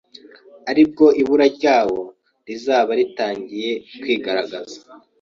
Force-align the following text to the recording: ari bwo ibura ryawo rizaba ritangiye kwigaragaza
ari 0.69 0.83
bwo 0.91 1.07
ibura 1.21 1.45
ryawo 1.57 2.01
rizaba 2.47 2.91
ritangiye 2.99 3.71
kwigaragaza 4.01 4.77